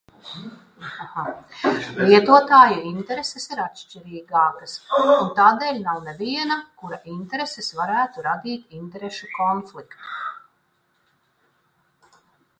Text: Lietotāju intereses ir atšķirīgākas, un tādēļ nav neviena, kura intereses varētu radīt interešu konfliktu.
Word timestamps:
Lietotāju 1.97 2.77
intereses 2.91 3.43
ir 3.55 3.59
atšķirīgākas, 3.65 4.73
un 5.03 5.29
tādēļ 5.41 5.79
nav 5.89 5.99
neviena, 6.07 6.57
kura 6.83 6.97
intereses 7.17 7.69
varētu 7.81 8.25
radīt 8.31 8.75
interešu 8.81 9.29
konfliktu. 9.35 10.01